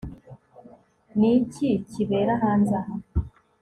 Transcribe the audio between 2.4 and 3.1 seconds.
hanze aha